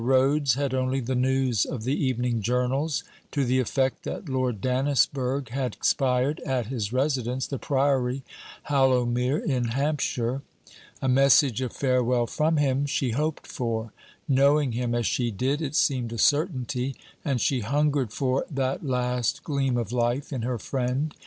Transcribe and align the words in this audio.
Rhodes 0.03 0.55
had 0.55 0.73
only 0.73 0.99
the 0.99 1.13
news 1.13 1.63
of 1.63 1.83
the 1.83 1.93
evening 1.95 2.41
journals, 2.41 3.03
to 3.31 3.45
the 3.45 3.59
effect 3.59 4.01
that 4.01 4.27
Lord 4.27 4.59
Dannisburgh 4.59 5.49
had 5.49 5.75
expired 5.75 6.39
at 6.39 6.65
his 6.65 6.91
residence, 6.91 7.45
the 7.45 7.59
Priory, 7.59 8.23
Hallowmere, 8.67 9.37
in 9.37 9.65
Hampshire. 9.65 10.41
A 11.03 11.07
message 11.07 11.61
of 11.61 11.71
farewell 11.71 12.25
from 12.25 12.57
him, 12.57 12.87
she 12.87 13.11
hoped 13.11 13.45
for: 13.45 13.93
knowing 14.27 14.71
him 14.71 14.95
as 14.95 15.05
she 15.05 15.29
did, 15.29 15.61
it 15.61 15.75
seemed 15.75 16.11
a 16.11 16.17
certainty; 16.17 16.95
and 17.23 17.39
she 17.39 17.59
hungered 17.59 18.11
for 18.11 18.47
that 18.49 18.83
last 18.83 19.43
gleam 19.43 19.77
of 19.77 19.91
life 19.91 20.33
in 20.33 20.41
her 20.41 20.57
friend. 20.57 21.13